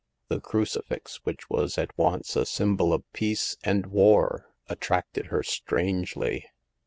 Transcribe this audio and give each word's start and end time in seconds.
The 0.29 0.39
crucifix, 0.41 1.17
which 1.25 1.47
was 1.47 1.77
at 1.77 1.95
once 1.95 2.35
a 2.35 2.47
symbol 2.47 2.91
of 2.91 3.03
peace 3.13 3.55
and 3.63 3.85
war 3.85 4.47
attracted 4.67 5.27
her 5.27 5.43
strangely. 5.43 6.47